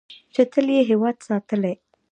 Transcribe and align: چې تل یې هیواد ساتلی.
چې 0.33 0.41
تل 0.51 0.67
یې 0.75 0.81
هیواد 0.89 1.15
ساتلی. 1.27 1.73